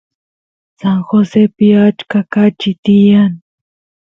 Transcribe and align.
San 0.79 0.97
Josepi 1.07 1.67
achka 1.85 2.19
kachi 2.33 2.71
tiyan 2.83 3.33